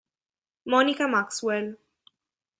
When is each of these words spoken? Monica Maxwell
Monica 0.65 1.05
Maxwell 1.05 1.77